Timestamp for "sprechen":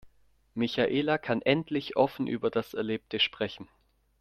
3.19-3.69